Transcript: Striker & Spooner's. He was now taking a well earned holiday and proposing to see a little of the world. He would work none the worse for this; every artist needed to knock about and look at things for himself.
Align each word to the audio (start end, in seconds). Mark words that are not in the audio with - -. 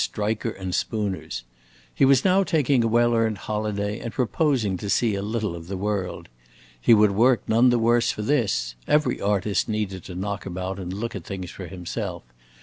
Striker 0.03 0.57
& 0.71 0.71
Spooner's. 0.71 1.43
He 1.93 2.05
was 2.05 2.25
now 2.25 2.43
taking 2.43 2.83
a 2.83 2.87
well 2.87 3.13
earned 3.13 3.37
holiday 3.37 3.99
and 3.99 4.11
proposing 4.11 4.75
to 4.77 4.89
see 4.89 5.13
a 5.13 5.21
little 5.21 5.55
of 5.55 5.67
the 5.67 5.77
world. 5.77 6.27
He 6.81 6.91
would 6.91 7.11
work 7.11 7.43
none 7.47 7.69
the 7.69 7.77
worse 7.77 8.09
for 8.11 8.23
this; 8.23 8.73
every 8.87 9.21
artist 9.21 9.69
needed 9.69 10.03
to 10.05 10.15
knock 10.15 10.47
about 10.47 10.79
and 10.79 10.91
look 10.91 11.15
at 11.15 11.23
things 11.25 11.51
for 11.51 11.67
himself. 11.67 12.23